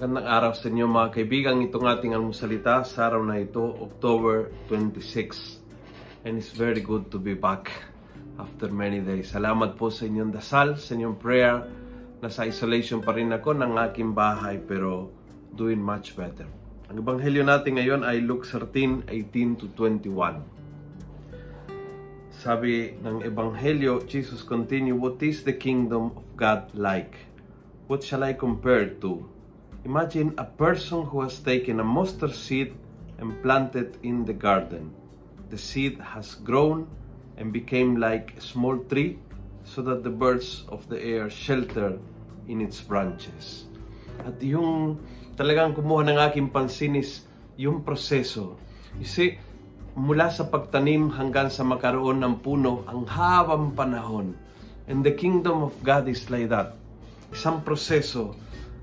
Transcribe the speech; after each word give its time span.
Magandang 0.00 0.32
araw 0.32 0.52
sa 0.56 0.72
inyo 0.72 0.88
mga 0.88 1.12
kaibigan. 1.12 1.60
Itong 1.60 1.84
ating 1.84 2.16
almusalita 2.16 2.88
sa 2.88 3.12
araw 3.12 3.20
na 3.20 3.36
ito, 3.36 3.60
October 3.60 4.48
26. 4.72 5.60
And 6.24 6.40
it's 6.40 6.56
very 6.56 6.80
good 6.80 7.12
to 7.12 7.20
be 7.20 7.36
back 7.36 7.68
after 8.40 8.72
many 8.72 9.04
days. 9.04 9.28
Salamat 9.28 9.76
po 9.76 9.92
sa 9.92 10.08
inyong 10.08 10.32
dasal, 10.32 10.80
sa 10.80 10.96
inyong 10.96 11.20
prayer. 11.20 11.68
Nasa 12.24 12.48
isolation 12.48 13.04
pa 13.04 13.12
rin 13.12 13.28
ako 13.28 13.52
ng 13.60 13.76
aking 13.76 14.16
bahay 14.16 14.56
pero 14.56 15.12
doing 15.52 15.84
much 15.84 16.16
better. 16.16 16.48
Ang 16.88 17.04
ebanghelyo 17.04 17.44
natin 17.44 17.76
ngayon 17.76 18.00
ay 18.00 18.24
Luke 18.24 18.48
13, 18.48 19.04
18 19.04 19.60
to 19.60 19.68
21. 19.76 20.16
Sabi 22.40 22.96
ng 23.04 23.20
ebanghelyo, 23.20 24.08
Jesus 24.08 24.40
continue, 24.48 24.96
What 24.96 25.20
is 25.20 25.44
the 25.44 25.60
kingdom 25.60 26.16
of 26.16 26.24
God 26.40 26.72
like? 26.72 27.20
What 27.84 28.00
shall 28.00 28.24
I 28.24 28.32
compare 28.32 28.96
to? 29.04 29.39
Imagine 29.80 30.36
a 30.36 30.44
person 30.44 31.08
who 31.08 31.24
has 31.24 31.40
taken 31.40 31.80
a 31.80 31.84
mustard 31.84 32.36
seed 32.36 32.76
and 33.16 33.32
planted 33.40 33.96
in 34.04 34.28
the 34.28 34.36
garden. 34.36 34.92
The 35.48 35.56
seed 35.56 35.96
has 36.04 36.36
grown 36.44 36.84
and 37.40 37.48
became 37.48 37.96
like 37.96 38.36
a 38.36 38.44
small 38.44 38.76
tree 38.76 39.16
so 39.64 39.80
that 39.88 40.04
the 40.04 40.12
birds 40.12 40.68
of 40.68 40.84
the 40.92 41.00
air 41.00 41.32
shelter 41.32 41.96
in 42.44 42.60
its 42.60 42.84
branches. 42.84 43.64
At 44.20 44.36
yung 44.44 45.00
talagang 45.40 45.72
kumuha 45.72 46.12
ng 46.12 46.18
aking 46.28 46.52
pansin 46.52 47.00
is 47.00 47.24
yung 47.56 47.80
proseso. 47.80 48.60
You 49.00 49.08
see, 49.08 49.40
mula 49.96 50.28
sa 50.28 50.44
pagtanim 50.44 51.08
hanggang 51.08 51.48
sa 51.48 51.64
makaroon 51.64 52.20
ng 52.20 52.44
puno, 52.44 52.84
ang 52.84 53.08
habang 53.08 53.72
panahon. 53.72 54.36
And 54.92 55.00
the 55.00 55.16
kingdom 55.16 55.64
of 55.64 55.72
God 55.80 56.04
is 56.04 56.28
like 56.28 56.52
that. 56.52 56.76
Isang 57.32 57.64
proseso 57.64 58.36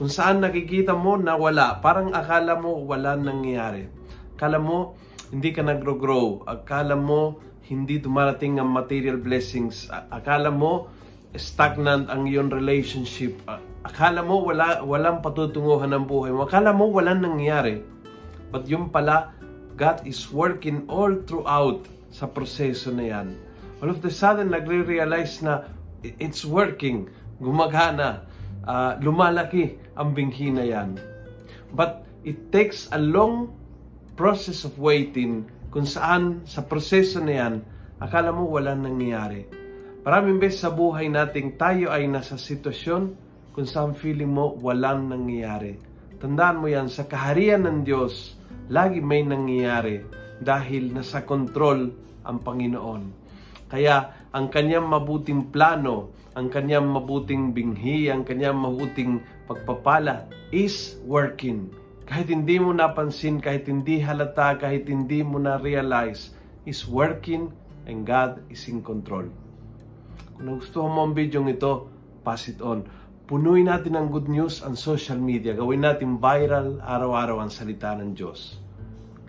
kung 0.00 0.08
saan 0.08 0.40
nakikita 0.40 0.96
mo 0.96 1.20
na 1.20 1.36
wala, 1.36 1.76
parang 1.84 2.16
akala 2.16 2.56
mo 2.56 2.72
wala 2.88 3.20
nangyayari. 3.20 3.84
Akala 4.32 4.56
mo 4.56 4.96
hindi 5.28 5.52
ka 5.52 5.60
nagro-grow. 5.60 6.48
Akala 6.48 6.96
mo 6.96 7.36
hindi 7.68 8.00
dumarating 8.00 8.56
ang 8.56 8.72
material 8.72 9.20
blessings. 9.20 9.92
Akala 9.92 10.48
mo 10.48 10.88
stagnant 11.36 12.08
ang 12.08 12.24
iyong 12.24 12.48
relationship. 12.48 13.44
Akala 13.84 14.24
mo 14.24 14.40
wala 14.40 14.80
walang 14.80 15.20
patutunguhan 15.20 15.92
ng 15.92 16.08
buhay 16.08 16.32
mo. 16.32 16.48
Akala 16.48 16.72
mo 16.72 16.88
walang 16.88 17.20
nangyayari. 17.20 17.84
But 18.48 18.72
yung 18.72 18.88
pala, 18.88 19.36
God 19.76 20.08
is 20.08 20.32
working 20.32 20.88
all 20.88 21.12
throughout 21.28 21.84
sa 22.08 22.24
proseso 22.24 22.88
na 22.88 23.04
yan. 23.04 23.36
All 23.84 23.92
of 23.92 24.00
the 24.00 24.08
sudden, 24.08 24.48
nagre-realize 24.48 25.44
na 25.44 25.68
it's 26.00 26.40
working, 26.48 27.12
gumagana, 27.36 28.24
uh, 28.70 28.92
lumalaki 29.02 29.74
ang 29.98 30.14
binghi 30.14 30.54
na 30.54 30.62
yan. 30.62 30.94
But 31.74 32.06
it 32.22 32.54
takes 32.54 32.86
a 32.94 33.00
long 33.02 33.50
process 34.14 34.62
of 34.62 34.78
waiting 34.78 35.50
kung 35.74 35.86
saan 35.86 36.46
sa 36.46 36.62
proseso 36.62 37.18
na 37.22 37.34
yan, 37.34 37.54
akala 37.98 38.30
mo 38.30 38.46
walang 38.46 38.86
nangyayari. 38.86 39.46
Maraming 40.02 40.42
beses 40.42 40.62
sa 40.64 40.72
buhay 40.72 41.10
nating 41.10 41.58
tayo 41.60 41.92
ay 41.92 42.10
nasa 42.10 42.34
sitwasyon 42.34 43.14
kung 43.54 43.66
saan 43.66 43.94
feeling 43.94 44.30
mo 44.30 44.56
walang 44.58 45.10
nangyayari. 45.10 45.78
Tandaan 46.18 46.60
mo 46.60 46.66
yan, 46.68 46.88
sa 46.90 47.06
kaharian 47.06 47.64
ng 47.64 47.78
Diyos, 47.86 48.36
lagi 48.68 49.00
may 49.00 49.24
nangyayari 49.24 50.04
dahil 50.40 50.92
nasa 50.92 51.24
kontrol 51.24 51.92
ang 52.24 52.40
Panginoon. 52.40 53.02
Kaya 53.70 54.10
ang 54.34 54.50
kanyang 54.50 54.90
mabuting 54.90 55.54
plano, 55.54 56.10
ang 56.34 56.50
kanyang 56.50 56.90
mabuting 56.90 57.54
binghi, 57.54 58.10
ang 58.10 58.26
kanyang 58.26 58.58
mabuting 58.58 59.22
pagpapala 59.46 60.26
is 60.50 60.98
working. 61.06 61.70
Kahit 62.10 62.26
hindi 62.26 62.58
mo 62.58 62.74
napansin, 62.74 63.38
kahit 63.38 63.70
hindi 63.70 64.02
halata, 64.02 64.58
kahit 64.58 64.90
hindi 64.90 65.22
mo 65.22 65.38
na-realize, 65.38 66.34
is 66.66 66.82
working 66.90 67.54
and 67.86 68.02
God 68.02 68.42
is 68.50 68.66
in 68.66 68.82
control. 68.82 69.30
Kung 70.34 70.44
nagustuhan 70.50 70.90
mo 70.90 71.00
ang 71.06 71.14
video 71.14 71.46
ito, 71.46 71.86
pass 72.26 72.50
it 72.50 72.58
on. 72.58 72.82
Punuin 73.30 73.70
natin 73.70 73.94
ang 73.94 74.10
good 74.10 74.26
news 74.26 74.58
ang 74.66 74.74
social 74.74 75.22
media. 75.22 75.54
Gawin 75.54 75.86
natin 75.86 76.18
viral 76.18 76.82
araw-araw 76.82 77.46
ang 77.46 77.50
salita 77.54 77.94
ng 77.94 78.18
Diyos. 78.18 78.58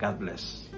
God 0.01 0.17
bless. 0.17 0.70